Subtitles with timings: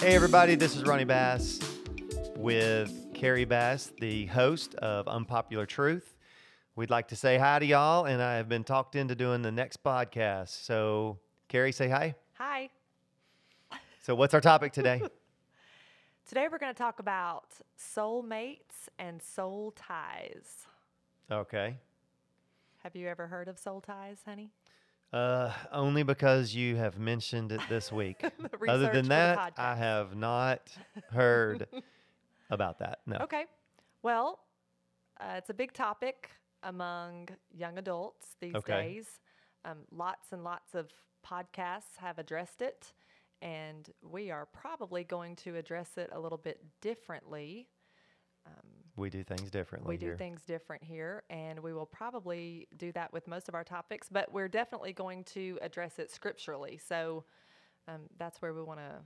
[0.00, 1.60] Hey, everybody, this is Ronnie Bass
[2.34, 6.16] with Carrie Bass, the host of Unpopular Truth.
[6.74, 9.52] We'd like to say hi to y'all, and I have been talked into doing the
[9.52, 10.64] next podcast.
[10.64, 12.14] So, Carrie, say hi.
[12.38, 12.70] Hi.
[14.00, 15.02] So, what's our topic today?
[16.26, 20.66] Today we're going to talk about soulmates and soul ties.
[21.30, 21.76] okay.
[22.84, 24.52] Have you ever heard of soul ties, honey?
[25.12, 28.24] Uh, only because you have mentioned it this week.
[28.68, 30.70] Other than that, I have not
[31.10, 31.66] heard
[32.48, 33.00] about that.
[33.06, 33.16] No.
[33.20, 33.46] Okay.
[34.02, 34.38] Well,
[35.20, 36.30] uh, it's a big topic
[36.62, 38.82] among young adults these Okay.
[38.82, 39.20] days.
[39.64, 40.90] Um, lots and lots of
[41.26, 42.92] podcasts have addressed it,
[43.42, 47.68] and we are probably going to address it a little bit differently.
[48.96, 50.16] We do things differently we do here.
[50.16, 54.32] things different here, and we will probably do that with most of our topics, but
[54.32, 56.78] we're definitely going to address it scripturally.
[56.78, 57.24] So
[57.88, 58.96] um, that's where we want to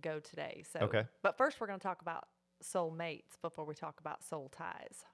[0.00, 0.64] go today.
[0.72, 1.04] So, Okay.
[1.22, 2.24] But first, we're going to talk about
[2.62, 5.04] soulmates before we talk about soul ties.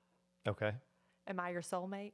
[0.47, 0.73] okay.
[1.27, 2.13] Am I your soulmate?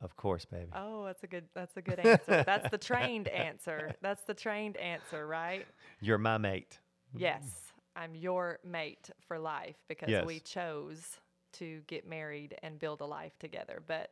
[0.00, 0.66] Of course, baby.
[0.74, 1.44] Oh, that's a good.
[1.54, 2.42] That's a good answer.
[2.44, 3.94] that's the trained answer.
[4.02, 5.66] That's the trained answer, right?
[6.00, 6.78] You're my mate.
[7.16, 11.18] Yes, I'm your mate for life because we chose
[11.54, 14.10] to get married and build a life together, but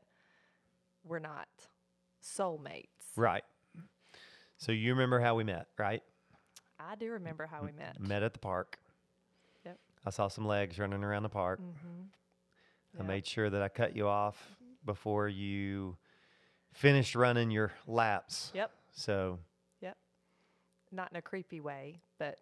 [1.04, 1.48] we're not
[2.22, 2.86] soulmates.
[3.16, 3.44] Right.
[4.58, 6.02] So you remember how we met, right?
[6.78, 7.98] I do remember how we met.
[7.98, 8.78] Met at the park.
[9.64, 9.78] Yep.
[10.04, 11.60] I saw some legs running around the park.
[11.60, 13.00] Mm-hmm.
[13.00, 14.36] I made sure that I cut you off
[14.84, 15.96] before you
[16.74, 18.50] finished running your laps.
[18.54, 19.38] Yep, So,
[19.80, 19.96] Yep.
[20.92, 22.38] not in a creepy way, but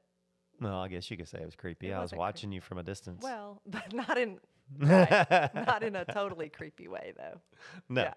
[0.61, 1.91] well, I guess you could say it was creepy.
[1.91, 3.23] It I was watching you from a distance.
[3.23, 4.39] well, but not in
[4.79, 7.41] right, not in a totally creepy way though.
[7.89, 8.15] no, yeah.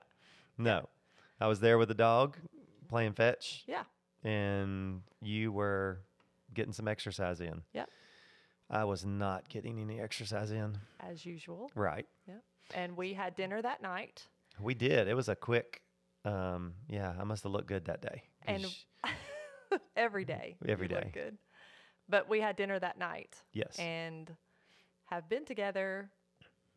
[0.57, 0.89] no.
[1.39, 2.37] I was there with the dog
[2.89, 3.83] playing fetch, Yeah,
[4.23, 6.01] and you were
[6.53, 7.61] getting some exercise in.
[7.73, 7.85] Yeah.
[8.69, 10.77] I was not getting any exercise in.
[10.99, 11.71] as usual.
[11.75, 12.05] Right.
[12.27, 12.35] Yeah.
[12.73, 14.27] And we had dinner that night.
[14.61, 15.07] We did.
[15.07, 15.81] It was a quick.
[16.23, 18.23] Um, yeah, I must have looked good that day.
[18.45, 18.65] And
[19.95, 20.55] every day.
[20.67, 21.37] Every look good.
[22.11, 23.79] But we had dinner that night yes.
[23.79, 24.29] and
[25.05, 26.09] have been together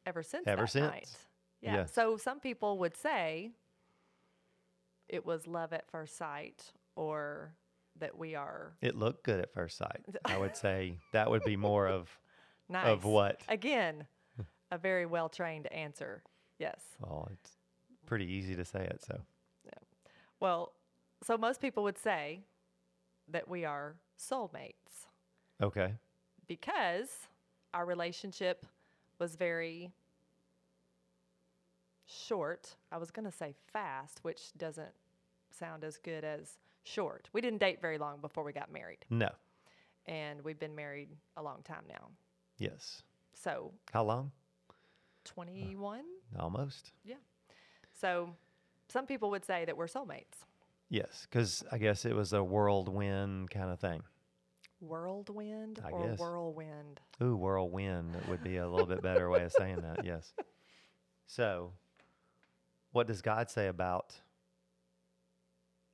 [0.06, 0.90] ever since Ever that since.
[0.90, 1.10] night.
[1.60, 1.74] Yeah.
[1.74, 1.92] Yes.
[1.92, 3.50] So some people would say
[5.08, 6.62] it was love at first sight
[6.94, 7.52] or
[7.98, 10.04] that we are it looked good at first sight.
[10.24, 12.08] I would say that would be more of
[12.68, 12.86] nice.
[12.86, 13.40] of what?
[13.48, 14.06] Again,
[14.70, 16.22] a very well trained answer.
[16.60, 16.80] Yes.
[17.00, 17.56] Well, it's
[18.06, 19.02] pretty easy to say it.
[19.04, 19.20] So
[19.64, 19.72] Yeah.
[20.38, 20.74] Well,
[21.24, 22.40] so most people would say
[23.28, 25.03] that we are soulmates.
[25.62, 25.94] Okay.
[26.46, 27.08] because
[27.72, 28.64] our relationship
[29.18, 29.92] was very
[32.06, 32.76] short.
[32.92, 34.92] I was going to say fast, which doesn't
[35.50, 37.28] sound as good as short.
[37.32, 39.30] We didn't date very long before we got married, No.
[40.06, 42.08] and we've been married a long time now.
[42.58, 43.02] Yes.
[43.34, 44.30] So, How long?
[45.24, 46.00] 21?
[46.36, 46.92] Uh, almost.
[47.04, 47.14] Yeah.
[47.92, 48.30] So,
[48.88, 50.44] some people would say that we're soulmates.
[50.90, 54.02] Yes, because I guess it was a whirlwind kind of thing.
[54.88, 56.18] Whirlwind I or guess.
[56.18, 57.00] whirlwind?
[57.22, 60.04] Ooh, whirlwind would be a little bit better way of saying that.
[60.04, 60.32] Yes.
[61.26, 61.72] So,
[62.92, 64.14] what does God say about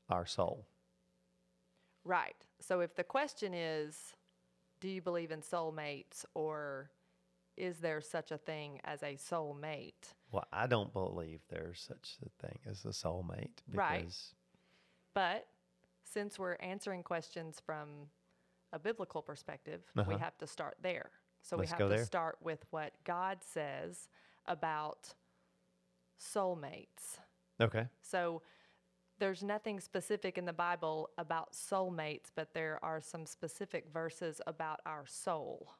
[0.08, 0.66] our soul?
[2.04, 2.36] Right.
[2.60, 4.14] So if the question is,
[4.80, 6.90] do you believe in soulmates or
[7.56, 10.14] is there such a thing as a soulmate?
[10.32, 14.34] Well, I don't believe there's such a thing as a soulmate because Right.
[15.14, 15.46] But
[16.04, 18.08] since we're answering questions from
[18.72, 20.18] a biblical perspective, we Uh-huh.
[20.18, 21.10] have to start there.
[21.42, 22.04] So Let's we have to there.
[22.04, 24.08] start with what God says
[24.46, 25.14] about
[26.18, 27.18] soulmates.
[27.60, 28.42] okay, So
[29.18, 34.80] there's nothing specific in the Bible about soulmates, but there are some specific verses about
[34.86, 35.74] our soul.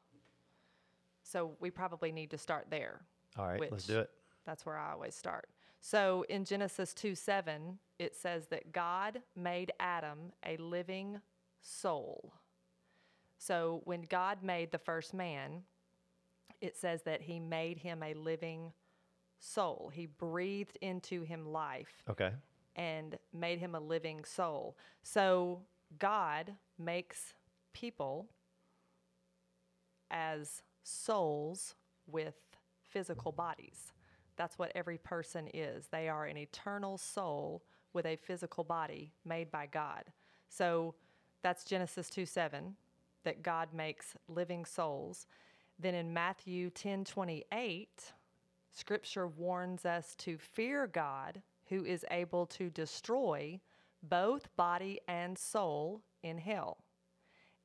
[1.23, 3.03] So we probably need to start there.
[3.37, 4.11] all right, let's do it.
[4.45, 5.49] That's where I always start.
[5.81, 11.21] So in Genesis 2 7, it says that God made Adam a living
[11.61, 12.33] soul.
[13.41, 15.63] So when God made the first man,
[16.61, 18.71] it says that he made him a living
[19.39, 19.91] soul.
[19.95, 22.33] He breathed into him life Okay,
[22.77, 24.77] and made him a living soul.
[25.03, 25.63] So
[25.99, 27.33] God makes
[27.73, 28.29] people
[30.11, 31.75] as souls
[32.07, 32.35] with
[32.91, 33.95] physical bodies.
[34.37, 35.87] That's what every person is.
[35.87, 37.63] They are an eternal soul
[37.95, 40.05] with a physical body made by God.
[40.51, 40.95] So
[41.43, 42.77] that's Genesis 2 7,
[43.25, 45.27] that God makes living souls.
[45.79, 48.13] Then in Matthew ten twenty eight,
[48.73, 53.61] Scripture warns us to fear God, who is able to destroy
[54.03, 56.79] both body and soul in hell.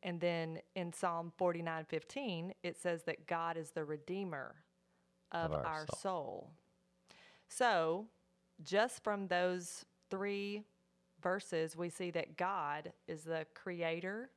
[0.04, 4.56] And then in Psalm 49:15, it says that God is the redeemer
[5.32, 5.98] of, Of our our soul.
[6.02, 6.52] soul.
[7.48, 8.08] So,
[8.64, 10.64] just from those three
[11.22, 14.30] verses, we see that God is the creator,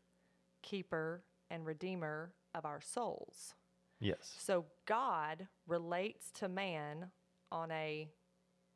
[0.62, 3.54] keeper, and redeemer of our souls.
[4.00, 4.36] Yes.
[4.38, 7.10] So God relates to man
[7.50, 8.10] on a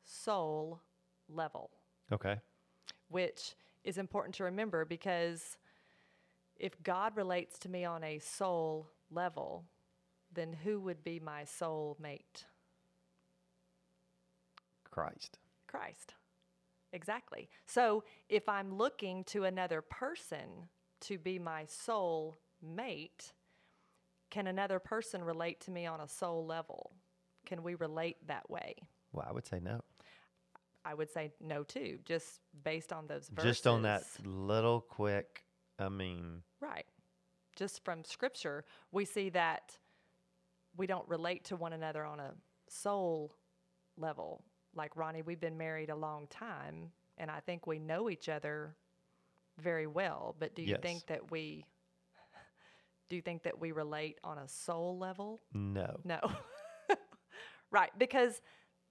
[0.03, 0.81] soul
[1.29, 1.69] level,
[2.11, 2.39] Okay.
[3.09, 5.57] which is important to remember because
[6.57, 9.65] if God relates to me on a soul level,
[10.33, 12.45] then who would be my soul mate?
[14.89, 15.39] Christ.
[15.67, 16.13] Christ.
[16.91, 17.49] Exactly.
[17.65, 20.69] So if I'm looking to another person
[21.03, 23.33] to be my soul mate,
[24.29, 26.91] can another person relate to me on a soul level?
[27.45, 28.75] Can we relate that way?
[29.11, 29.81] Well, I would say no.
[30.85, 33.51] I would say no too, just based on those verses.
[33.51, 35.45] Just on that little quick,
[35.79, 36.85] I mean, Right.
[37.55, 39.77] Just from scripture, we see that
[40.75, 42.33] we don't relate to one another on a
[42.67, 43.35] soul
[43.97, 44.43] level.
[44.75, 48.75] Like Ronnie, we've been married a long time, and I think we know each other
[49.61, 50.35] very well.
[50.39, 50.81] But do you Yes.
[50.81, 51.65] think that we
[53.09, 55.41] do you think that we relate on a soul level?
[55.53, 55.99] no.
[56.03, 56.19] No.
[57.71, 58.41] right, because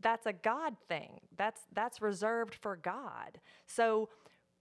[0.01, 1.21] that's a God thing.
[1.37, 3.41] That's that's reserved for God.
[3.67, 4.09] So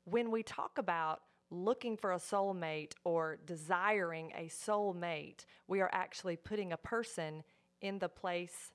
[0.05, 1.21] when we talk about
[1.51, 7.43] looking for a soulmate or desiring a soulmate, we are actually putting a person
[7.81, 8.71] in the place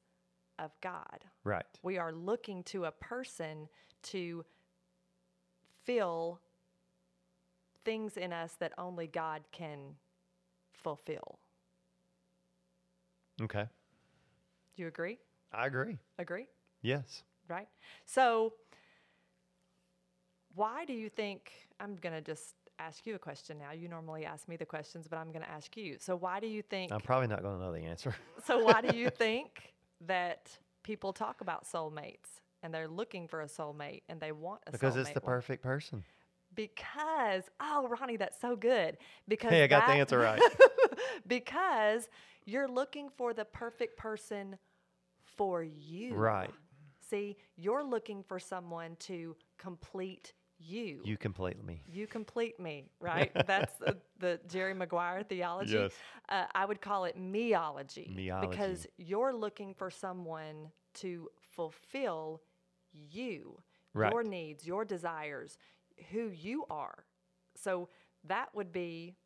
[0.58, 1.25] of God.
[1.44, 1.64] Right.
[1.82, 3.69] We are looking to a person
[4.05, 4.44] to
[5.84, 6.40] fill
[7.87, 9.94] things in us that only God can
[10.75, 11.38] fulfill.
[13.41, 13.65] Okay.
[14.77, 15.19] Do You agree?
[15.53, 15.97] I agree.
[16.19, 16.47] Agree?
[16.83, 17.23] Yes.
[17.49, 17.69] right?
[18.05, 18.53] So,
[20.55, 21.53] why do you think?
[21.81, 23.73] I'm going to just ask you a question now.
[23.73, 25.97] You normally ask me the questions, but I'm going to ask you.
[25.99, 26.93] So, why do you think?
[26.93, 28.15] I'm probably not going to know the answer.
[28.47, 29.75] so, why do you think
[30.06, 30.50] that
[30.83, 34.97] people talk about soulmates and they're looking for a soulmate and they want a because
[34.97, 36.05] it's the Well, perfect person.
[36.56, 38.97] Because, oh, Ronnie, that's so good.
[39.29, 40.41] Because Hey, I got the answer right.
[41.26, 42.08] because
[42.44, 44.56] you're looking for the perfect person
[45.23, 46.14] for you.
[46.14, 46.50] Right.
[47.08, 51.00] See, you're looking for someone to complete you.
[51.05, 51.82] You complete me.
[51.87, 53.31] You complete me, right?
[53.47, 55.75] That's the, the Jerry Maguire theology.
[55.75, 55.93] Yes.
[56.29, 58.50] Uh, I would call it meology, Meology.
[58.50, 62.41] because you're looking for someone to fulfill
[62.93, 63.59] you,
[63.94, 64.12] Right.
[64.12, 65.59] your needs, your desires,
[66.11, 67.05] who you are.
[67.57, 67.89] So
[68.25, 69.17] that would be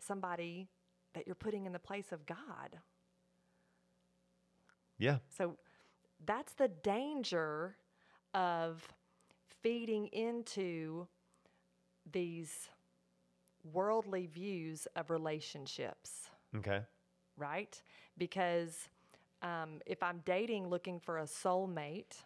[0.00, 0.68] somebody
[1.14, 2.78] that you're putting in the place of God.
[4.98, 5.18] Yeah.
[5.28, 5.56] So
[6.24, 7.76] that's the danger
[8.34, 8.86] of
[9.62, 11.06] feeding into
[12.10, 12.68] these
[13.72, 16.80] worldly views of relationships, Okay.
[17.36, 17.80] right?
[18.16, 18.88] Because
[19.42, 22.22] um, if I'm dating looking for a soulmate,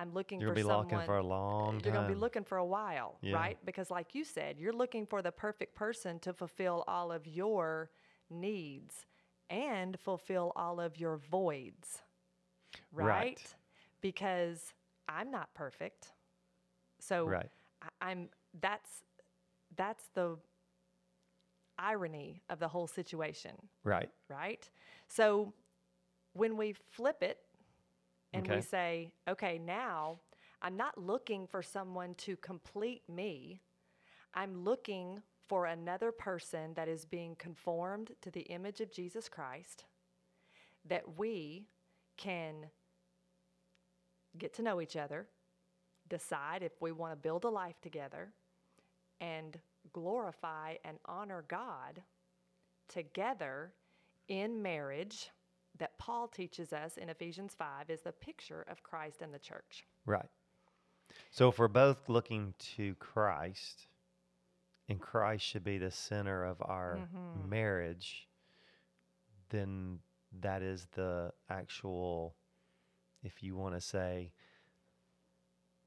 [0.00, 0.92] I'm looking You're for gonna be someone.
[0.92, 3.34] looking for a long you're going to be looking for a while, Yeah.
[3.34, 3.58] right?
[3.64, 7.90] Because, like you said, you're looking for the perfect person to fulfill all of your
[8.30, 9.06] needs
[9.50, 12.02] and fulfill all of your voids,
[12.92, 13.06] right?
[13.06, 13.54] Right.
[14.00, 14.74] Because
[15.08, 16.12] I'm not perfect,
[17.00, 17.50] so Right.
[17.82, 18.28] I, I'm.
[18.60, 19.04] That's
[19.76, 20.36] that's the
[21.78, 23.52] irony of the whole situation
[23.84, 24.10] Right.
[24.28, 24.68] right?
[25.08, 25.52] So
[26.34, 27.38] when we flip it
[28.32, 30.20] and we say, okay, now
[30.62, 33.60] I'm not looking for someone to complete me,
[34.34, 39.84] I'm looking for another person that is being conformed to the image of Jesus Christ,
[40.86, 41.66] that we
[42.16, 42.66] can
[44.38, 45.26] get to know each other,
[46.08, 48.32] decide if we want to build a life together,
[49.20, 49.58] and
[49.92, 52.02] glorify and honor God
[52.88, 53.72] together
[54.28, 55.30] in marriage
[55.78, 59.84] that Paul teaches us in Ephesians 5 is the picture of Christ and the church.
[60.04, 60.28] Right.
[61.30, 63.86] So if we're both looking to Christ,
[64.88, 67.48] and Christ should be the center of our Mm-hmm.
[67.48, 68.28] marriage,
[69.50, 70.00] then
[70.40, 72.34] that is the actual,
[73.22, 74.32] if you want to say,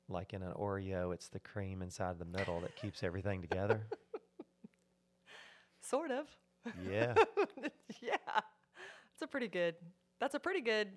[0.09, 3.87] like in an Oreo, it's the cream inside the middle that keeps everything together.
[5.81, 6.27] Sort of.
[6.89, 7.13] Yeah.
[8.01, 8.15] yeah.
[9.13, 9.75] It's a pretty good.
[10.19, 10.89] That's a pretty good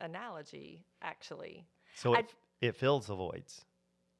[0.00, 1.66] analogy actually.
[1.94, 3.64] So I- it, it fills the voids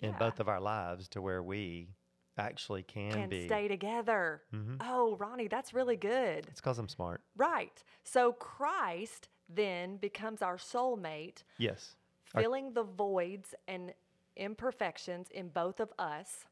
[0.00, 0.18] in Yeah.
[0.18, 1.88] both of our lives to where we
[2.36, 3.46] actually can, Can be.
[3.46, 4.42] stay together.
[4.52, 4.76] Mhm.
[4.80, 6.46] Oh, Ronnie, that's really good.
[6.46, 7.20] It's because I'm smart.
[7.36, 7.82] Right.
[8.04, 11.96] So Christ then becomes our soulmate, Yes.
[12.34, 13.92] Our- filling the voids and
[14.36, 16.46] imperfections in both of us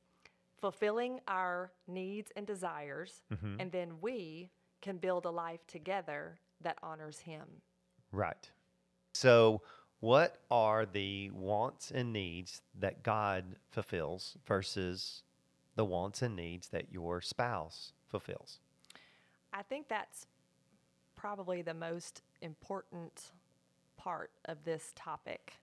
[0.56, 7.20] fulfilling our needs and desires, and then we can build a life together that honors
[7.20, 7.46] Him.
[8.12, 8.50] Right.
[9.14, 9.62] So,
[10.00, 15.22] what are the wants and needs that God fulfills versus
[15.74, 18.58] the wants and needs that your spouse fulfills?
[19.52, 20.26] I think that's
[21.14, 23.32] probably the most important
[23.96, 25.54] part of this topic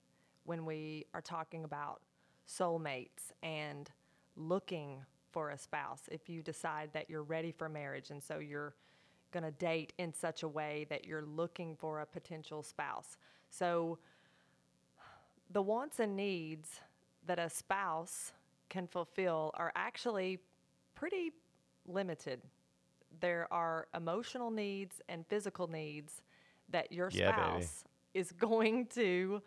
[0.46, 2.02] when we are talking about
[2.48, 3.90] soulmates and
[4.36, 5.00] looking
[5.32, 6.02] for a spouse.
[6.12, 8.74] If you decide that you're ready for marriage and so you're
[9.34, 13.18] going to date in such a way that you're looking for a potential spouse.
[13.50, 14.00] So,
[15.52, 16.80] the wants and needs
[17.28, 18.32] that a spouse
[18.70, 20.40] can fulfill are actually
[20.96, 21.32] pretty
[21.88, 22.42] limited.
[23.20, 26.22] There are emotional needs and physical needs
[26.70, 27.64] that your Yeah, baby.
[27.64, 29.42] spouse is going to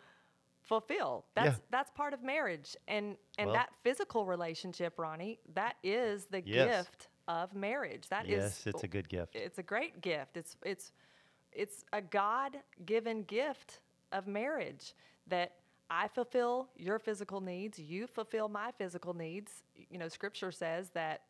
[0.63, 1.25] fulfill.
[1.33, 2.75] That's that's part of marriage.
[2.87, 6.85] And and Well- that physical relationship, Ronnie, that is the Yes.
[6.87, 8.07] gift of marriage.
[8.09, 9.35] That is yes, it's a good gift.
[9.35, 10.37] it's a great gift.
[10.37, 10.91] It's it's
[11.51, 13.79] it's a God-given gift
[14.11, 14.93] of marriage
[15.27, 15.53] that
[15.89, 19.63] I fulfill your physical needs, you fulfill my physical needs.
[19.89, 21.21] You know, scripture says that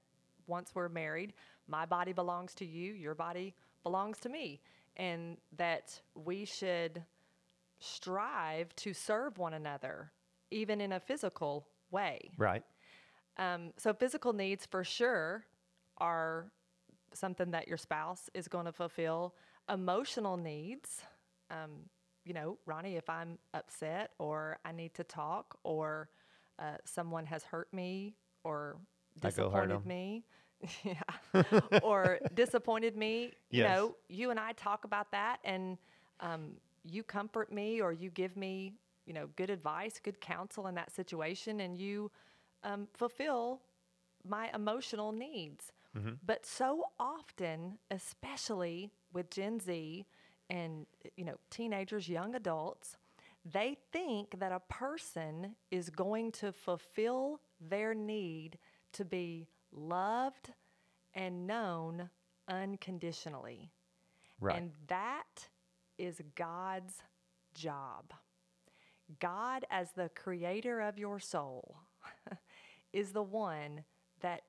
[0.48, 1.34] once we're married,
[1.68, 4.60] my body belongs to you, your body belongs to me,
[4.96, 7.04] and that we should
[7.80, 10.12] strive to serve one another
[10.50, 12.32] even in a physical way.
[12.38, 12.64] Right.
[13.38, 15.46] Um, so physical needs for sure
[15.98, 16.52] are
[17.14, 19.36] something that your spouse is going to fulfill.
[19.72, 21.02] Emotional needs,
[21.50, 21.72] um,
[22.26, 26.10] you know, Ronnie, if I'm upset or I need to talk or
[26.60, 28.78] uh, someone has hurt me or
[29.24, 30.24] I go hurt disappointed me,
[30.84, 31.02] yeah,
[31.80, 33.62] or disappointed me, you Yes.
[33.62, 35.78] know, you and I talk about that and
[36.20, 36.52] um,
[36.84, 38.74] you comfort me or you give me,
[39.06, 42.12] you know, good advice, good counsel in that situation, and you
[42.64, 43.62] um, fulfill
[44.28, 45.72] my emotional needs.
[45.96, 46.14] Mm-hmm.
[46.26, 50.06] But so often, especially with Gen Z
[50.50, 52.98] and you know teenagers, young adults,
[53.46, 58.58] they think that a person is going to fulfill their need
[58.94, 60.54] to be loved
[61.14, 62.10] and known
[62.48, 63.72] unconditionally.
[64.40, 64.58] Right.
[64.58, 65.50] And that
[65.98, 67.02] is God's
[67.54, 68.14] job.
[69.20, 71.78] God, as the creator of your soul,
[72.94, 73.84] is the one
[74.22, 74.42] that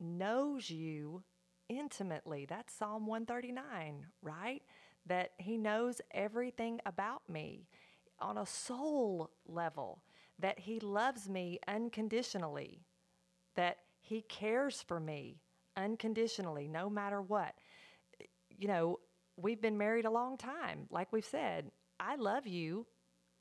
[0.00, 1.22] knows you
[1.68, 2.46] intimately.
[2.46, 4.62] That's Psalm 139, right?
[5.06, 7.68] That He knows everything about me
[8.18, 10.02] on a soul level,
[10.38, 12.84] that He loves me unconditionally,
[13.54, 15.40] that He cares for me
[15.76, 17.54] unconditionally, no matter what
[18.58, 18.98] you know,
[19.36, 20.86] we've been married a long time.
[20.90, 22.86] Like we've said, I love you,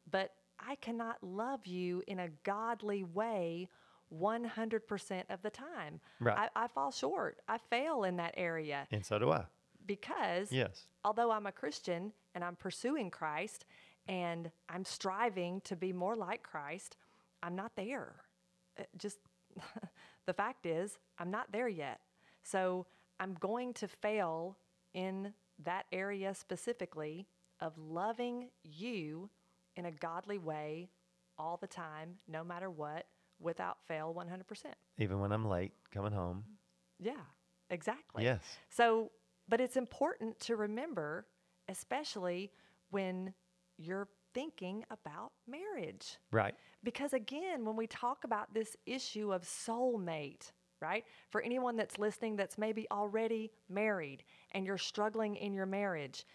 [0.10, 3.70] but I cannot love you in a godly way
[4.14, 6.00] 100% of the time.
[6.20, 6.50] Right.
[6.56, 7.38] I, I fall short.
[7.48, 9.46] I fail in that area and so do I.
[9.86, 10.84] because Yes.
[11.04, 13.66] although I'm a Christian and I'm pursuing Christ
[14.08, 16.98] and I'm striving to be more like Christ,
[17.42, 18.16] I'm not there.
[18.80, 19.18] Uh, Just
[20.26, 22.00] the fact is, I'm not there yet.
[22.44, 22.86] So
[23.20, 24.58] I'm going to fail
[24.94, 25.34] in
[25.64, 27.28] that area specifically
[27.62, 29.30] of loving you
[29.76, 30.90] in a godly way
[31.38, 33.06] all the time, no matter what,
[33.40, 34.66] without fail 100%.
[34.98, 36.44] Even when I'm late coming home.
[37.00, 37.14] Yeah,
[37.70, 38.24] exactly.
[38.24, 38.42] Yes.
[38.70, 39.12] So,
[39.48, 41.28] but it's important to remember,
[41.68, 42.52] especially
[42.92, 43.34] when
[43.78, 46.18] you're thinking about marriage.
[46.32, 46.56] Right.
[46.84, 50.52] Because again, when we talk about this issue of soulmate,
[50.82, 51.04] right?
[51.30, 56.26] For anyone that's listening that's maybe already married and you're struggling in your marriage,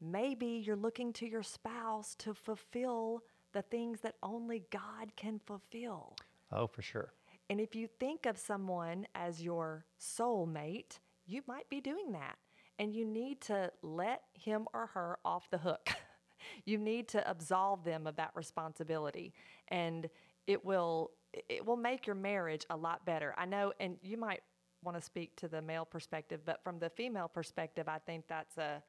[0.00, 6.16] maybe you're looking to your spouse to fulfill the things that only God can fulfill.
[6.52, 7.12] Oh, for sure.
[7.48, 12.36] And if you think of someone as your soulmate, you might be doing that.
[12.78, 15.90] And you need to let him or her off the hook.
[16.64, 19.34] you need to absolve them of that responsibility.
[19.68, 20.08] And
[20.46, 21.10] it will
[21.48, 23.34] it will make your marriage a lot better.
[23.38, 24.40] I know and you might
[24.82, 28.58] want to speak to the male perspective, but from the female perspective, I think that's
[28.58, 28.82] a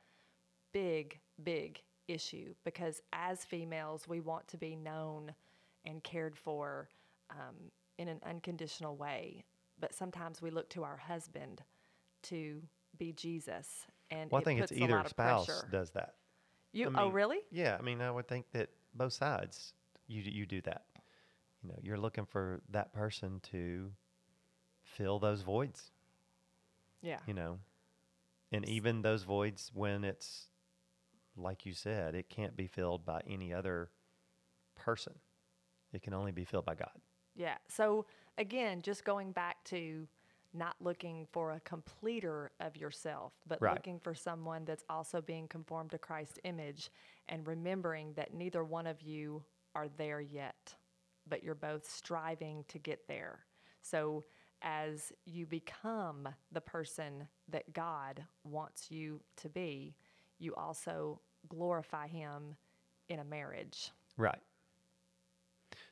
[0.71, 5.33] big, big issue because as females, we want to be known
[5.85, 6.89] and cared for
[7.31, 7.55] um,
[7.97, 9.45] in an unconditional way.
[9.79, 11.63] But sometimes we look to our husband
[12.23, 12.61] to
[12.97, 13.67] be Jesus,
[14.09, 15.67] and Well, I think it's either spouse pressure.
[15.71, 16.15] does that.
[16.71, 17.39] You I oh really?
[17.51, 19.73] Yeah, I mean, I would think that both sides
[20.07, 20.85] you you do that.
[21.63, 23.91] You know, you're looking for that person to
[24.83, 25.91] fill those voids.
[27.01, 27.19] Yeah.
[27.25, 27.59] You know,
[28.51, 30.47] and even those voids when it's
[31.35, 33.89] like you said, it can't be filled by any other
[34.75, 35.13] person.
[35.93, 36.91] It can only be filled by God.
[37.41, 37.57] Yeah.
[37.67, 38.05] So
[38.37, 40.07] again, just going back to
[40.53, 43.73] not looking for a completer of yourself, but Right.
[43.73, 46.91] looking for someone that's also being conformed to Christ's image
[47.29, 49.43] and remembering that neither one of you
[49.73, 50.75] are there yet,
[51.27, 53.39] but you're both striving to get there.
[53.81, 54.23] So
[54.61, 59.95] as you become the person that God wants you to be,
[60.37, 62.55] you also glorify him
[63.09, 63.89] in a marriage.
[64.15, 64.41] Right.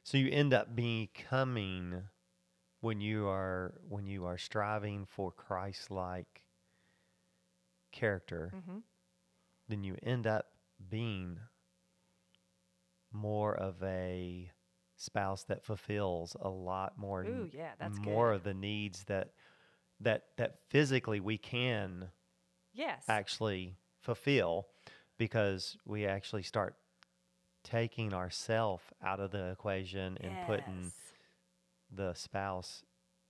[0.09, 2.09] So you end up becoming
[2.79, 6.41] when you are when you are striving for Christ-like
[7.91, 8.83] character, Mhm.
[9.67, 10.47] then you end up
[10.89, 11.37] being
[13.13, 14.51] more of a
[14.97, 18.37] spouse that fulfills a lot more Ooh, yeah, that's more good.
[18.37, 19.29] of the needs that
[19.99, 22.09] that that physically we can
[22.73, 23.05] Yes.
[23.07, 24.69] actually fulfill
[25.19, 26.75] because we actually start
[27.63, 30.91] taking ourself out of the equation and putting
[31.91, 32.83] the spouse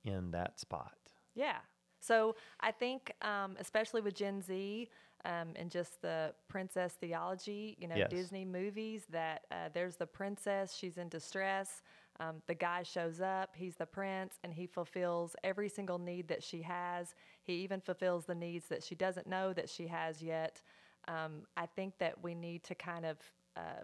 [0.04, 0.94] in that spot.
[1.36, 1.58] Yeah.
[2.00, 4.90] So I think, um, especially with Gen Z
[5.26, 8.10] um, and just the princess theology, you know, Yes.
[8.10, 11.82] Disney movies, that uh, there's the princess, she's in distress.
[12.20, 16.44] Um, the guy shows up, he's the prince, and he fulfills every single need that
[16.44, 17.16] she has.
[17.44, 20.62] He even fulfills the needs that she doesn't know that she has yet.
[21.08, 23.18] Um, I think that we need to kind of
[23.56, 23.84] uh,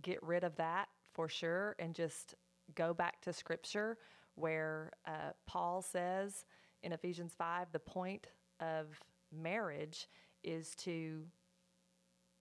[0.00, 2.34] get rid of that for sure and just
[2.74, 3.98] go back to scripture
[4.34, 6.44] where uh, Paul says
[6.82, 8.28] in Ephesians 5 the point
[8.60, 8.86] of
[9.30, 10.08] marriage
[10.42, 11.24] is to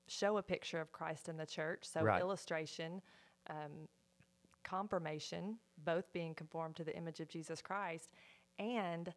[0.08, 1.86] show a picture of Christ in the church.
[1.86, 2.20] So, Right.
[2.20, 3.02] illustration,
[3.50, 3.88] um,
[4.64, 8.12] confirmation, both being conformed to the image of Jesus Christ
[8.60, 9.14] and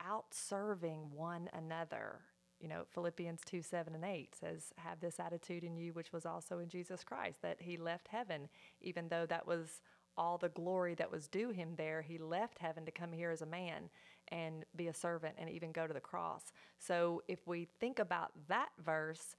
[0.00, 2.20] out serving one another.
[2.64, 6.24] You know, Philippians 2 7 and 8 says, Have this attitude in you, which was
[6.24, 8.48] also in Jesus Christ, that he left heaven,
[8.80, 9.82] even though that was
[10.16, 12.00] all the glory that was due him there.
[12.00, 13.90] He left heaven to come here as a man
[14.28, 16.54] and be a servant and even go to the cross.
[16.78, 19.36] So if we think about that verse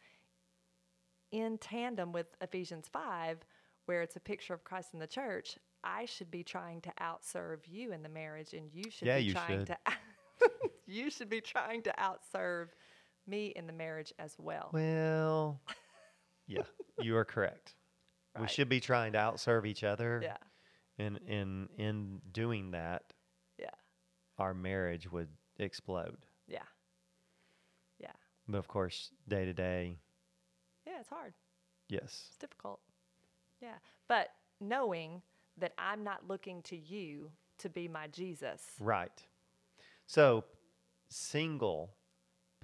[1.31, 3.39] in tandem with Ephesians 5,
[3.87, 7.61] where it's a picture of Christ in the church, I should be trying to outserve
[7.67, 9.67] you in the marriage, and you should Yeah, be you trying should.
[9.67, 9.77] to
[10.85, 12.67] you should be trying to outserve
[13.27, 14.69] me in the marriage as well.
[14.73, 15.61] Well,
[16.47, 16.63] yeah,
[16.99, 17.75] you are correct.
[18.39, 20.19] We should be trying to outserve each other.
[20.21, 20.35] yeah,
[20.99, 23.13] And in in doing that,
[23.57, 23.69] yeah,
[24.37, 26.17] our marriage would explode.
[26.47, 26.59] yeah,
[27.97, 28.11] yeah,
[28.47, 29.99] But of course, day to day,
[30.85, 30.99] yeah.
[30.99, 31.33] It's hard.
[31.87, 32.25] yes.
[32.27, 32.81] It's difficult.
[33.61, 33.75] Yeah,
[34.09, 35.21] but knowing
[35.57, 38.61] that I'm not looking to you to be my Jesus.
[38.81, 39.23] Right.
[40.07, 40.43] So,
[41.07, 41.94] single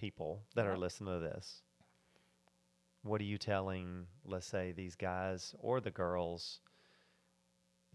[0.01, 1.61] people that are listening to this,
[3.03, 6.59] what are you telling, let's say, these guys or the girls,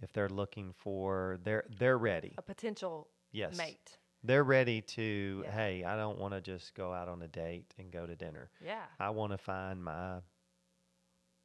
[0.00, 2.34] if they're looking for, they're they're ready.
[2.38, 3.98] A potential Yes, mate.
[4.22, 5.42] they're ready to.
[5.44, 5.50] Yeah.
[5.52, 8.50] Hey, I don't want to just go out on a date and go to dinner.
[8.64, 8.84] Yeah.
[9.00, 10.18] I want to find my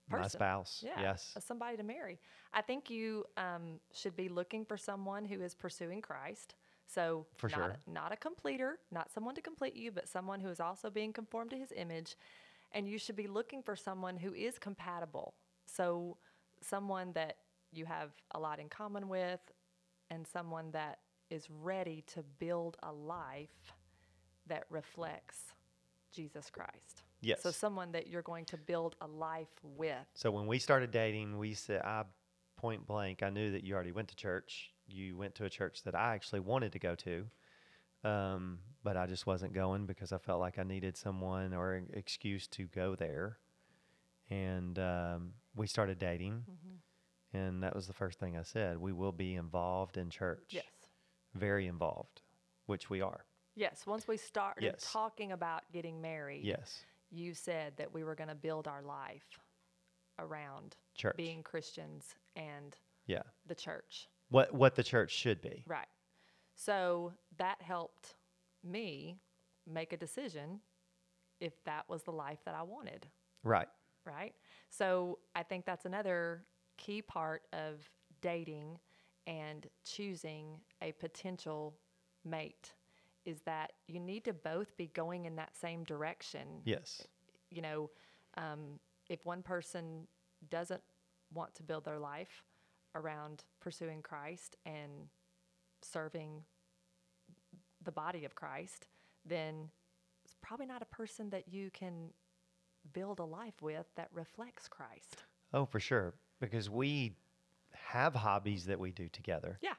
[0.10, 0.84] my spouse.
[0.86, 1.36] Yeah, Yes.
[1.40, 2.20] somebody to marry.
[2.54, 6.56] I think you um, should be looking for someone who is pursuing Christ.
[6.94, 7.76] So For not, sure.
[7.88, 11.52] not a completer, not someone to complete you, but someone who is also being conformed
[11.52, 12.16] to His image.
[12.74, 15.34] And you should be looking for someone who is compatible.
[15.66, 16.18] So
[16.62, 17.38] someone that
[17.72, 19.40] you have a lot in common with,
[20.10, 21.00] and someone that
[21.30, 23.74] is ready to build a life
[24.48, 25.38] that reflects
[26.14, 27.04] Jesus Christ.
[27.22, 27.42] Yes.
[27.42, 29.96] So someone that you're going to build a life with.
[30.14, 32.04] So when we started dating, we said, I
[32.58, 34.72] point blank, I knew that you already went to church.
[34.92, 37.26] You went to a church that I actually wanted to go to,
[38.04, 41.90] um, but I just wasn't going because I felt like I needed someone or an
[41.94, 43.38] excuse to go there.
[44.30, 47.38] And um, we started dating, Mm-hmm.
[47.38, 48.78] and that was the first thing I said.
[48.78, 50.48] We will be involved in church.
[50.52, 50.66] Yes.
[51.36, 52.22] Very involved,
[52.66, 53.26] which we are.
[53.56, 53.86] Yes.
[53.86, 54.90] Once we started Yes.
[54.92, 56.84] talking about getting married, Yes.
[57.10, 59.40] you said that we were going to build our life
[60.20, 61.18] around Church.
[61.18, 62.76] being Christians and
[63.08, 63.24] yeah.
[63.48, 64.08] the church.
[64.32, 65.64] What, what the church should be.
[65.68, 65.88] Right.
[66.56, 68.16] So that helped
[68.64, 69.18] me
[69.68, 70.62] make a decision
[71.40, 73.08] if that was the life that I wanted.
[73.44, 73.68] Right.
[74.06, 74.34] right?
[74.70, 76.44] So I think that's another
[76.78, 77.90] key part of
[78.22, 78.80] dating
[79.28, 81.76] and choosing a potential
[82.24, 82.74] mate
[83.26, 86.48] is that you need to both be going in that same direction.
[86.64, 87.08] Yes.
[87.50, 87.90] You know,
[88.38, 90.08] um, if one person
[90.50, 90.82] doesn't
[91.34, 92.44] want to build their life
[92.96, 95.08] around pursuing Christ and
[95.82, 96.44] serving
[97.84, 98.88] the body of Christ,
[99.26, 99.70] then
[100.26, 102.10] it's probably not a person that you can
[102.94, 105.24] build a life with that reflects Christ.
[105.54, 106.14] Oh, for sure.
[106.40, 107.16] Because we
[107.74, 109.58] have hobbies that we do together.
[109.62, 109.74] Yeah.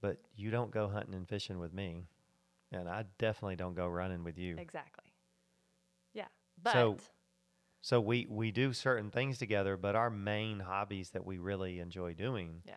[0.00, 2.08] but you don't go hunting and fishing with me,
[2.72, 4.56] and I definitely don't go running with you.
[4.58, 5.12] Exactly.
[6.12, 6.26] Yeah.
[6.60, 6.96] But So-
[7.82, 12.14] So we we do certain things together, but our main hobbies that we really enjoy
[12.14, 12.76] doing, Yeah.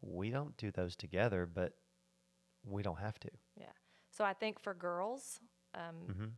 [0.00, 1.72] we don't do those together, but
[2.64, 3.30] we don't have to.
[3.56, 3.72] yeah.
[4.10, 5.40] So I think for girls,
[5.74, 6.28] um, hmm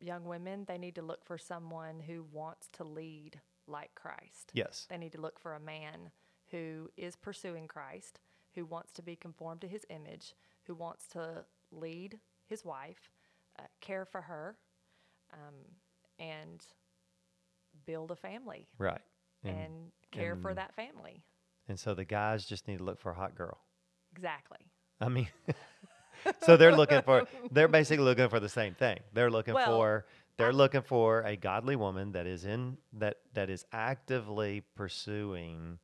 [0.00, 4.50] young women, they need to look for someone who wants to lead like Christ.
[4.52, 4.86] Yes.
[4.90, 6.10] They need to look for a man
[6.50, 8.20] who is pursuing Christ,
[8.54, 13.10] who wants to be conformed to his image, who wants to lead his wife,
[13.58, 14.58] uh, care for her,
[15.32, 15.54] um,
[16.18, 16.66] and
[17.86, 19.00] build a family Right.
[19.42, 19.72] and, And
[20.10, 21.22] care for that family.
[21.68, 23.58] and so the guys just need to look for a hot girl.
[24.14, 24.58] Exactly.
[25.00, 25.28] I mean,
[26.42, 28.98] so they're looking for they're basically looking for the same thing.
[29.12, 33.16] They're looking Well, for they're I- looking for a godly woman that is in that
[33.34, 35.78] that is actively pursuing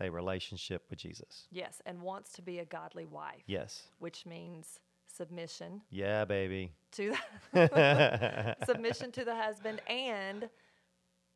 [0.00, 1.46] a relationship with Jesus.
[1.50, 3.88] Yes, and wants to be a godly wife, Yes.
[3.98, 6.72] which means submission Yeah, baby.
[6.92, 7.14] to
[7.52, 10.48] the submission to the husband and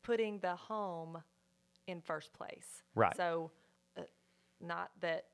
[0.05, 1.21] putting the home
[1.87, 2.83] in first place.
[2.95, 3.15] Right.
[3.17, 3.51] So,
[3.97, 4.01] uh,
[4.61, 5.25] not that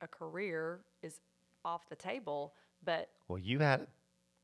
[0.00, 1.20] a career is
[1.64, 2.54] off the table,
[2.84, 3.86] but Well, you had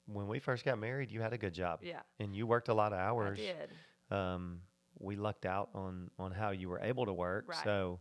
[0.07, 1.81] when we first got married, you had a good job.
[1.83, 3.39] yeah, And you worked a lot of hours.
[3.39, 3.73] I did.
[4.17, 4.61] Um,
[4.99, 7.45] we lucked out on on how you were able to work.
[7.49, 7.65] Right.
[7.65, 8.01] So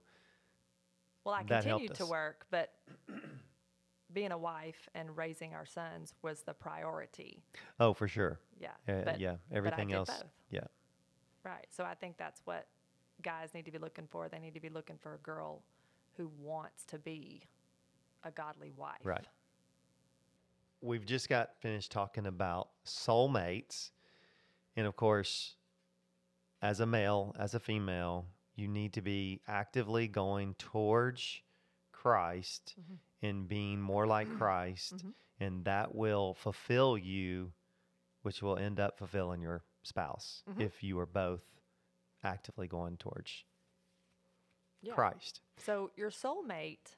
[1.24, 2.72] Well, I continued to work, but
[4.14, 7.44] being a wife and raising our sons was the priority.
[7.80, 8.40] oh, for sure.
[8.60, 8.70] Yeah.
[8.88, 9.38] Uh, but, yeah.
[9.52, 10.10] Everything else.
[10.10, 10.24] both.
[10.52, 10.68] Yeah.
[11.45, 11.67] Right.
[11.69, 12.67] So I think that's what
[13.21, 14.27] guys need to be looking for.
[14.27, 15.62] They need to be looking for a girl
[16.17, 17.43] who wants to be
[18.23, 18.99] a godly wife.
[19.03, 19.25] Right.
[20.81, 23.91] We've just got finished talking about soulmates.
[24.75, 25.55] And of course,
[26.62, 31.41] as a male, as a female, you need to be actively going towards
[31.91, 32.97] Christ Mhm.
[33.21, 34.95] and being more like Christ.
[34.97, 35.13] Mhm.
[35.39, 37.53] And that will fulfill you,
[38.21, 40.62] which will end up fulfilling your spouse Mhm.
[40.62, 41.43] if you are both
[42.24, 43.43] actively going towards
[44.82, 44.93] Yeah.
[44.93, 45.41] Christ.
[45.58, 46.95] So your soulmate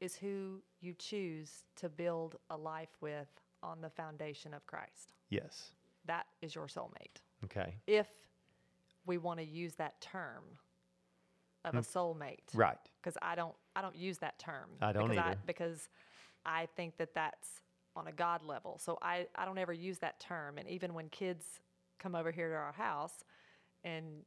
[0.00, 3.28] is who you choose to build a life with
[3.62, 5.14] on the foundation of Christ.
[5.30, 5.74] Yes.
[6.04, 7.20] That is your soulmate.
[7.44, 7.80] Okay.
[7.86, 8.08] If
[9.06, 10.58] we want to use that term
[11.64, 12.54] of a soulmate.
[12.54, 12.78] Right.
[13.00, 14.70] because I don't I don't use that term.
[14.80, 15.40] I don't because I, either.
[15.46, 15.88] because
[16.44, 17.62] I think that that's
[17.94, 18.78] on a God level.
[18.78, 20.58] So I I don't ever use that term.
[20.58, 21.60] And even when kids
[21.98, 23.24] come over here to our house,
[23.84, 24.22] and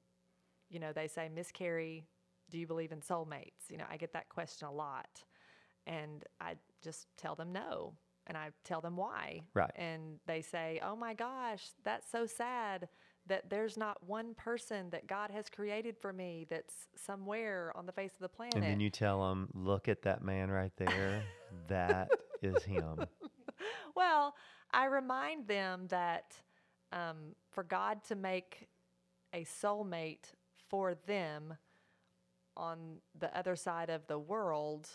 [0.69, 2.05] you know they say, Miss Carrie,
[2.49, 3.69] do you believe in soulmates?
[3.69, 5.23] You know I get that question a lot,
[5.87, 7.93] and I just tell them no.
[8.27, 9.41] And I tell them why.
[9.55, 9.71] Right.
[9.75, 12.87] And they say, Oh my gosh, that's so sad
[13.29, 17.91] that there's not one person that God has created for me that's somewhere on the
[17.91, 18.55] face of the planet.
[18.55, 21.23] And then you tell them, look at that man right there.
[21.69, 22.09] that
[22.41, 23.05] is him.
[23.95, 24.35] well,
[24.71, 26.35] I remind them that
[26.91, 28.67] um, for God to make
[29.33, 30.33] a soulmate
[30.69, 31.55] for them
[32.57, 34.89] on the other side of the world,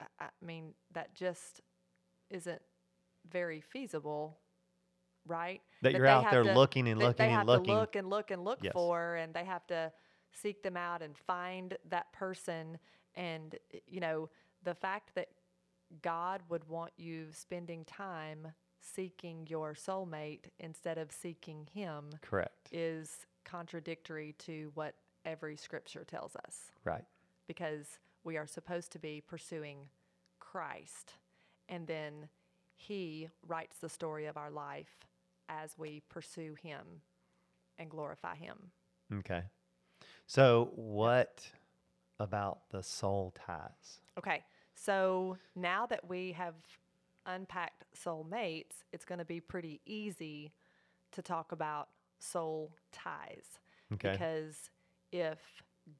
[0.00, 1.60] I, I mean, that just
[2.30, 2.60] isn't
[3.30, 4.36] very feasible,
[5.26, 5.60] right?
[5.82, 7.74] That That you're out there to- looking and that looking they have and looking.
[7.74, 8.72] to look and look and look Yes.
[8.72, 9.92] for, and they have to
[10.32, 12.78] seek them out and find that person.
[13.14, 14.28] And you know,
[14.64, 15.28] the fact that
[16.02, 18.48] God would want you spending time
[18.94, 22.68] seeking your soulmate instead of seeking Him Correct.
[22.72, 27.04] is contradictory to what every scripture tells us Right.
[27.46, 29.88] because we are supposed to be pursuing
[30.38, 31.14] Christ.
[31.68, 32.28] And then
[32.76, 35.06] He writes the story of our life
[35.48, 37.02] as we pursue Him
[37.78, 38.70] and glorify Him.
[39.18, 39.42] Okay.
[40.26, 41.48] So, what
[42.20, 44.00] about the soul ties?
[44.18, 44.42] Okay,
[44.74, 46.54] so now that we have
[47.28, 50.52] unpacked soulmates, it's going to be pretty easy
[51.12, 51.88] to talk about
[52.18, 53.60] soul ties.
[53.92, 54.12] Okay.
[54.12, 54.70] Because
[55.12, 55.38] if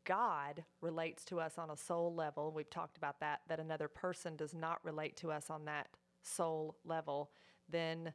[0.04, 4.36] God relates to us on a soul level, we've talked about that, that another person
[4.36, 5.88] does not relate to us on that
[6.22, 7.30] soul level,
[7.68, 8.12] then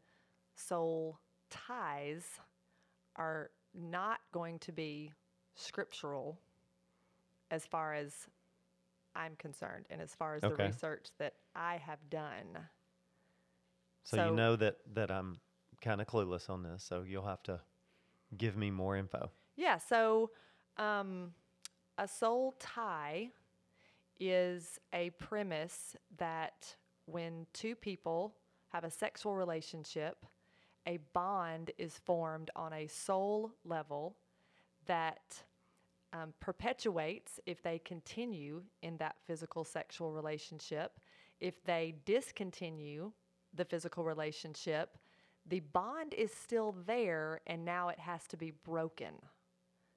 [0.55, 2.25] soul ties
[3.15, 5.11] are not going to be
[5.55, 6.39] scriptural
[7.51, 8.27] as far as
[9.15, 10.55] I'm concerned and as far as Okay.
[10.55, 12.57] the research that I have done.
[14.03, 15.39] So, so- you know that that I'm
[15.81, 17.59] kind of clueless on this, so you'll have to
[18.37, 19.29] give me more info.
[19.55, 20.31] Yeah, so
[20.77, 21.33] um,
[21.97, 23.29] a soul tie
[24.19, 28.33] is a premise that when two people
[28.69, 30.25] have a sexual relationship,
[30.87, 34.15] a bond is formed on a soul level
[34.85, 35.43] that
[36.13, 40.99] um, perpetuates if they continue in that physical sexual relationship
[41.39, 43.11] if they discontinue
[43.53, 44.97] the physical relationship,
[45.45, 49.13] the bond is still there and now it has to be broken.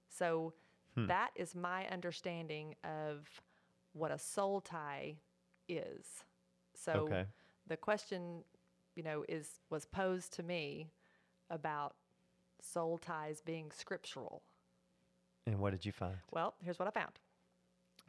[0.09, 0.55] So
[0.95, 1.07] hmm.
[1.07, 3.29] that is my understanding of
[3.93, 5.17] what a soul tie
[5.69, 6.25] is.
[6.75, 7.27] So Okay.
[7.67, 8.45] the question,
[8.95, 10.91] you know, is was posed to me
[11.51, 11.95] about
[12.61, 14.43] soul ties being scriptural.
[15.47, 16.17] And what did you find?
[16.33, 17.13] Well, here's what I found.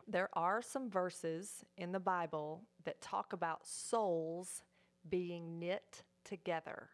[0.08, 4.64] There are some verses in the Bible that talk about souls
[5.10, 6.90] being knit together.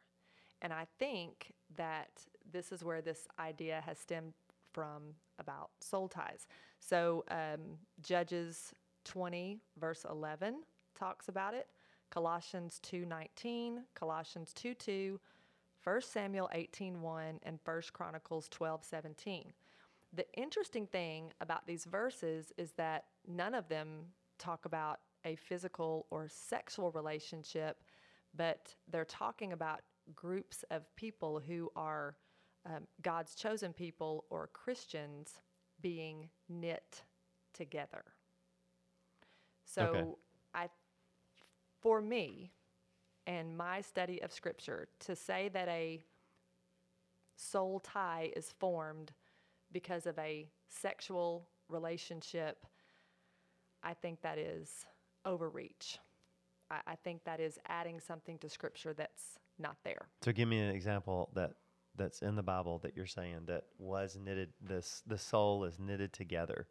[0.61, 2.09] And I think that
[2.51, 4.33] this is where this idea has stemmed
[4.71, 6.47] from about soul ties.
[6.79, 8.73] So, um, Judges
[9.03, 10.63] 20, verse 11
[10.95, 11.67] talks about it.
[12.09, 15.19] Colossians 2:19, Colossians 2:2,
[15.79, 19.53] 1 Samuel 18:1, and 1 Chronicles 12:17.
[20.13, 26.05] The interesting thing about these verses is that none of them talk about a physical
[26.11, 27.83] or sexual relationship,
[28.35, 29.81] but they're talking about
[30.15, 32.15] groups of people who are
[32.65, 35.41] um, God's chosen people or Christians
[35.81, 37.03] being knit
[37.53, 38.03] together.
[39.65, 40.11] So, Okay.
[40.55, 40.69] I,
[41.81, 42.51] for me,
[43.25, 46.03] and my study of Scripture, to say that a
[47.35, 49.11] soul tie is formed
[49.71, 52.65] because of a sexual relationship,
[53.83, 54.85] I think that is
[55.25, 55.99] overreach.
[56.73, 60.07] I, I think that is adding something to Scripture that's not there.
[60.23, 61.53] So give me an example that
[61.95, 66.11] that's in the Bible that you're saying that was knitted this the soul is knitted
[66.11, 66.67] together.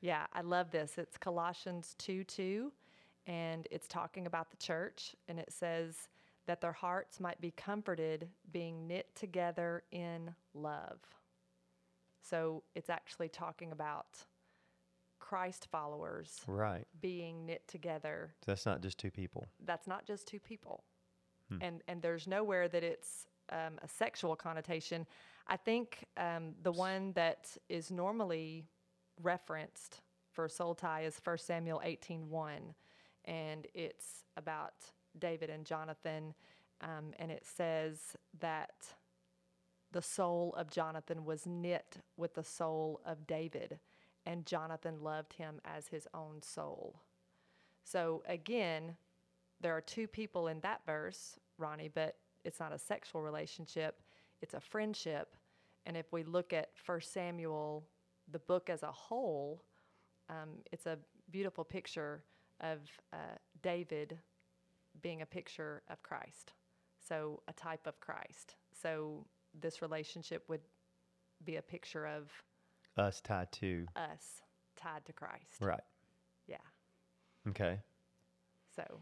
[0.00, 0.98] Yeah, I love this.
[0.98, 2.72] It's Colossians 2 2,
[3.26, 6.08] and it's talking about the church, and it says
[6.46, 10.98] that their hearts might be comforted, being knit together in love.
[12.22, 14.24] So it's actually talking about
[15.30, 16.88] Christ followers Right.
[17.00, 18.34] being knit together.
[18.44, 19.46] So that's not just two people.
[19.64, 20.82] That's not just two people.
[21.60, 25.06] And, and there's nowhere that it's um, a sexual connotation.
[25.46, 28.66] I think um, the one that is normally
[29.22, 30.00] referenced
[30.32, 32.74] for soul tie is 1 Samuel 18.1,
[33.24, 34.74] and it's about
[35.18, 36.34] David and Jonathan,
[36.80, 38.94] um, and it says that
[39.92, 43.80] the soul of Jonathan was knit with the soul of David,
[44.26, 47.00] and Jonathan loved him as his own soul.
[47.84, 48.96] So again,
[49.60, 54.00] there are two people in that verse, Ronnie, but it's not a sexual relationship,
[54.40, 55.34] it's a friendship.
[55.86, 57.84] And if we look at 1 Samuel,
[58.30, 59.62] the book as a whole,
[60.28, 60.98] um, it's a
[61.30, 62.22] beautiful picture
[62.60, 62.78] of
[63.12, 64.18] uh, David
[65.02, 66.52] being a picture of Christ.
[67.06, 68.56] So, a type of Christ.
[68.72, 69.24] So,
[69.58, 70.60] this relationship would
[71.44, 72.30] be a picture of
[73.00, 74.42] Us tied to us
[74.76, 75.60] tied to Christ.
[75.60, 75.80] right.
[76.46, 76.56] Yeah.
[77.48, 77.80] Okay.
[78.76, 79.00] So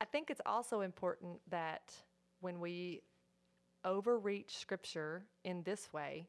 [0.00, 1.94] I- think it's also important that
[2.40, 3.02] when we
[3.84, 6.28] overreach scripture in this way,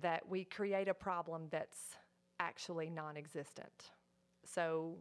[0.00, 1.96] that we create a problem that's
[2.40, 3.90] actually non existent.
[4.44, 4.98] So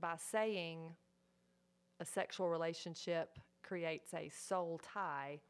[0.00, 0.94] by saying
[2.00, 5.40] a sexual relationship creates a soul tie,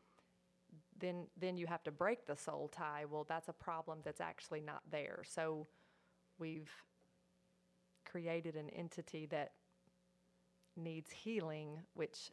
[0.99, 3.05] then then you have to break the soul tie.
[3.09, 5.23] Well, that's a problem that's actually not there.
[5.27, 5.67] So
[6.39, 6.71] we've
[8.05, 9.53] created an entity that
[10.77, 12.31] needs healing, which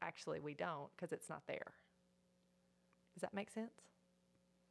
[0.00, 1.72] actually we don't because it's not there.
[3.14, 3.72] Does that make sense?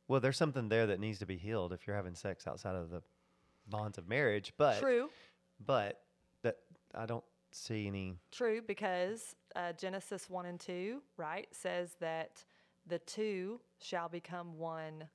[0.08, 2.90] Well, there's something there that needs to be healed if you're having sex outside of
[2.90, 3.02] the
[3.68, 5.10] bonds of marriage, but True,
[5.66, 6.02] but
[6.44, 6.58] that
[6.94, 12.44] I don't see any true, because uh, Genesis 1 and 2, right, says that
[12.88, 15.08] the two shall become one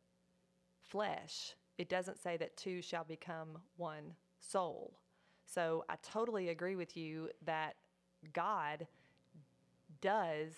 [0.83, 1.55] flesh.
[1.79, 4.99] It doesn't say that two shall become one soul.
[5.45, 7.77] So I totally agree with you that
[8.33, 8.87] God
[10.01, 10.53] does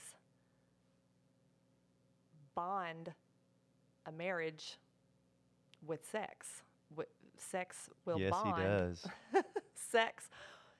[2.54, 3.12] bond
[4.06, 4.78] a marriage
[5.86, 6.62] with sex.
[7.40, 8.56] Sex will Yes, bond.
[8.56, 9.06] he does.
[9.74, 10.28] Sex,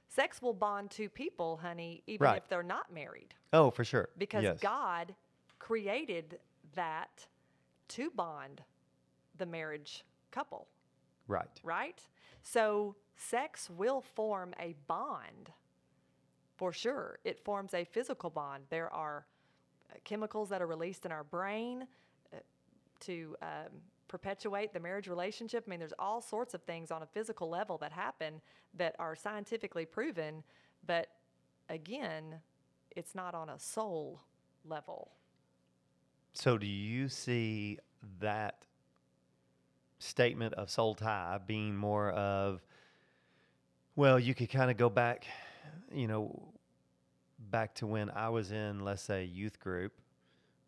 [0.08, 2.42] sex will bond two people, honey, even Right.
[2.42, 4.08] if they're not married, Oh, for sure.
[4.18, 4.58] because yes.
[4.58, 5.14] God
[5.58, 6.38] created
[6.74, 7.26] that
[7.88, 8.62] to bond
[9.36, 10.66] the marriage couple
[11.26, 11.60] Right.
[11.62, 12.00] right?
[12.42, 15.52] So sex will form a bond
[16.56, 17.18] for sure.
[17.24, 18.64] It forms a physical bond.
[18.70, 19.26] There are
[19.90, 21.86] uh, chemicals that are released in our brain
[22.32, 22.38] uh,
[23.00, 23.48] to um,
[24.08, 25.64] perpetuate the marriage relationship.
[25.66, 28.40] I mean, there's all sorts of things on a physical level that happen
[28.74, 30.42] that are scientifically proven,
[30.86, 31.08] but
[31.68, 32.40] again,
[32.96, 34.20] it's not on a soul
[34.64, 35.12] level.
[36.32, 37.78] So do you see
[38.20, 38.64] that
[39.98, 42.62] statement of soul tie being more of
[43.98, 45.26] Well, you could kind of go back,
[45.92, 46.52] you know,
[47.50, 49.92] back to when I was in, let's say, youth group,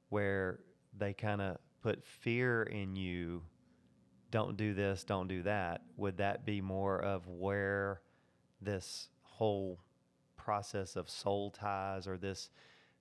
[0.09, 0.59] where
[0.99, 3.43] they kind of put fear in you.
[4.33, 5.83] Don't do this, don't do that.
[5.97, 8.01] Would that be more of where
[8.61, 9.79] this whole
[10.37, 12.51] process of soul ties or this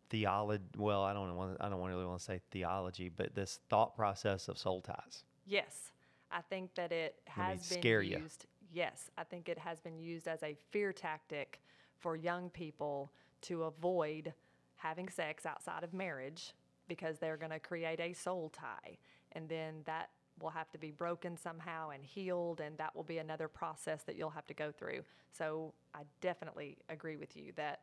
[0.10, 0.64] theology?
[0.78, 1.58] Well, I don't want.
[1.60, 5.24] I don't really want to say theology, but this thought process of soul ties.
[5.46, 5.92] Yes,
[6.32, 8.46] I think that it has been scare used.
[8.72, 11.62] Yes, I think it has been used as a fear tactic
[11.98, 14.34] for young people to avoid
[14.76, 16.54] having sex outside of marriage
[16.88, 18.98] because they're going to create a soul tie.
[19.34, 20.10] And then that
[20.42, 24.16] will have to be broken somehow and healed, and that will be another process that
[24.16, 25.02] you'll have to go through.
[25.32, 27.82] So I definitely agree with you that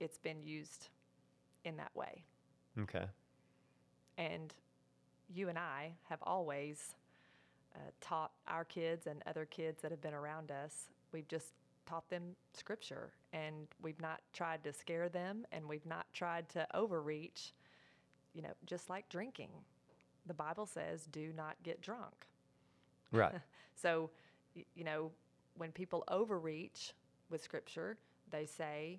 [0.00, 0.88] it's been used
[1.64, 2.24] in that way.
[2.80, 3.04] Okay.
[4.16, 4.54] And
[5.32, 6.94] you and I have always
[7.74, 11.52] uh, taught our kids and other kids that have been around us, we've just
[11.86, 16.66] taught them scripture and we've not tried to scare them and we've not tried to
[16.74, 17.54] overreach,
[18.34, 19.50] you know, just like drinking.
[20.26, 22.26] The Bible says, do not get drunk.
[23.12, 23.34] Right.
[23.80, 24.10] So,
[24.74, 25.12] you know,
[25.56, 26.94] when people overreach
[27.30, 27.96] with scripture,
[28.32, 28.98] they say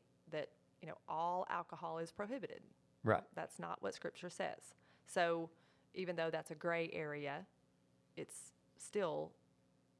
[0.81, 2.61] you know, all alcohol is prohibited.
[3.03, 3.23] right.
[3.35, 4.75] That's not what Scripture says.
[5.05, 5.49] So,
[5.93, 7.45] even though that's a gray area,
[8.15, 9.31] it's still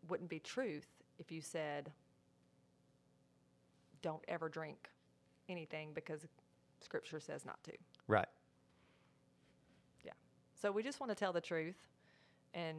[0.08, 0.88] wouldn't be truth
[1.18, 1.92] if you said,
[4.02, 4.90] don't ever drink
[5.50, 6.26] anything because
[6.80, 7.74] Scripture says not to.
[8.08, 8.28] Right.
[10.06, 10.14] Yeah.
[10.62, 11.88] So, we just want to tell the truth
[12.54, 12.78] and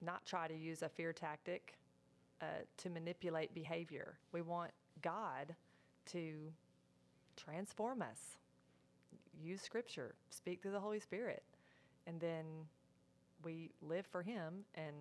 [0.00, 1.76] not try to use a fear tactic
[2.40, 2.44] uh,
[2.78, 4.18] to manipulate behavior.
[4.32, 4.70] We want
[5.02, 5.54] God
[6.06, 6.52] to
[7.38, 8.38] transform us
[9.42, 11.42] use scripture, speak through the Holy Spirit,
[12.06, 12.44] and then
[13.44, 14.94] we live for Him and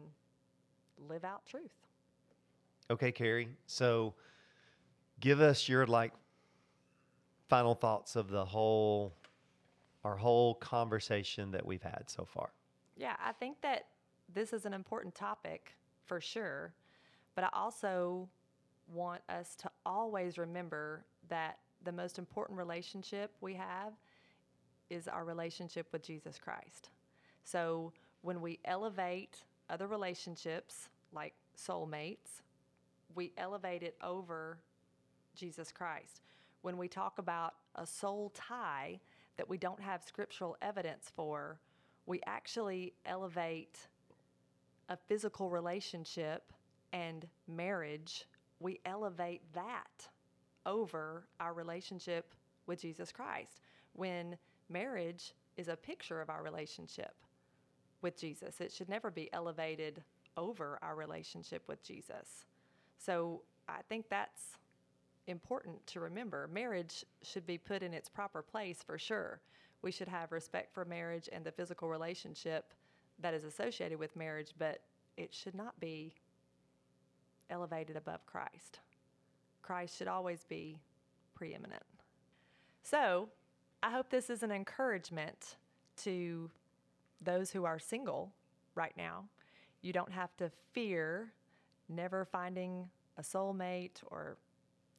[1.09, 1.73] live out truth.
[2.89, 3.49] Okay, Carrie.
[3.65, 4.13] So
[5.19, 6.13] give us your like
[7.49, 9.13] final thoughts of the whole
[10.03, 12.51] our whole conversation that we've had so far.
[12.95, 13.87] Yeah, I think that
[14.33, 15.73] this is an important topic
[16.05, 16.73] for sure,
[17.35, 18.29] but I also
[18.93, 23.93] want us to always remember that the most important relationship we have
[24.89, 26.89] is our relationship with Jesus Christ.
[27.45, 29.37] So when we elevate
[29.69, 32.41] other relationships like soulmates,
[33.15, 34.57] we elevate it over
[35.33, 36.19] Jesus Christ.
[36.61, 38.99] When we talk about a soul tie
[39.37, 41.57] that we don't have scriptural evidence for,
[42.05, 43.77] we actually elevate
[44.89, 46.51] a physical relationship
[46.91, 48.27] and marriage,
[48.59, 50.09] we elevate that
[50.67, 52.35] over our relationship
[52.67, 53.61] with Jesus Christ.
[53.93, 54.37] When
[54.69, 57.15] marriage is a picture of our relationship
[58.03, 60.03] with Jesus, it should never be elevated
[60.35, 62.45] over our relationship with Jesus.
[62.99, 64.57] So I think that's
[65.25, 66.47] important to remember.
[66.53, 69.41] Marriage should be put in its proper place for sure.
[69.81, 72.73] We should have respect for marriage and the physical relationship
[73.19, 74.81] that is associated with marriage, but
[75.17, 76.13] it should not be
[77.49, 78.79] elevated above Christ.
[79.67, 80.79] Christ should always be
[81.35, 81.83] preeminent.
[82.83, 83.27] So,
[83.83, 85.57] I hope this is an encouragement
[86.03, 86.49] to
[87.21, 88.31] those who are single
[88.75, 89.25] right now.
[89.81, 91.33] You don't have to fear
[91.89, 94.37] never finding a soulmate or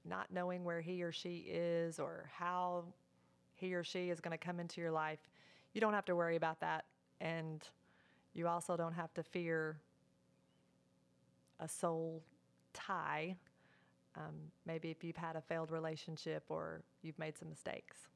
[0.04, 2.84] not knowing where he or she is or how
[3.54, 5.30] he or she is going to come into your life.
[5.72, 6.84] You don't have to worry about that.
[7.22, 7.66] And
[8.34, 9.78] you also don't have to fear
[11.58, 12.22] a soul
[12.74, 13.34] tie.
[14.18, 14.34] Um,
[14.66, 18.08] maybe if you've had a failed relationship or you've made some mistakes.